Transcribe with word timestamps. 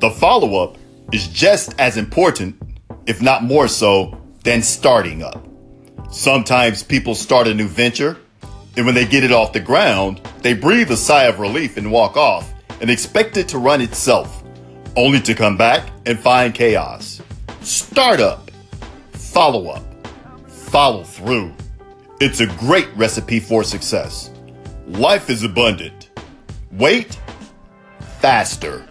The 0.00 0.10
follow 0.10 0.62
up 0.62 0.76
is 1.12 1.28
just 1.28 1.78
as 1.80 1.96
important, 1.96 2.60
if 3.06 3.22
not 3.22 3.42
more 3.42 3.68
so, 3.68 4.20
than 4.42 4.62
starting 4.62 5.22
up. 5.22 5.46
Sometimes 6.10 6.82
people 6.82 7.14
start 7.14 7.48
a 7.48 7.54
new 7.54 7.68
venture, 7.68 8.18
and 8.76 8.86
when 8.86 8.94
they 8.94 9.06
get 9.06 9.24
it 9.24 9.32
off 9.32 9.52
the 9.52 9.60
ground, 9.60 10.20
they 10.42 10.54
breathe 10.54 10.90
a 10.90 10.96
sigh 10.96 11.24
of 11.24 11.40
relief 11.40 11.76
and 11.76 11.90
walk 11.90 12.16
off 12.16 12.52
and 12.80 12.90
expect 12.90 13.36
it 13.36 13.48
to 13.48 13.58
run 13.58 13.80
itself, 13.80 14.42
only 14.96 15.20
to 15.20 15.34
come 15.34 15.56
back 15.56 15.88
and 16.06 16.18
find 16.18 16.54
chaos. 16.54 17.22
Startup, 17.62 18.50
follow 19.12 19.68
up, 19.68 19.84
follow 20.48 21.02
through. 21.02 21.52
It's 22.20 22.40
a 22.40 22.46
great 22.46 22.88
recipe 22.96 23.40
for 23.40 23.64
success. 23.64 24.30
Life 24.86 25.30
is 25.30 25.42
abundant. 25.42 26.10
Wait 26.72 27.18
faster. 28.24 28.88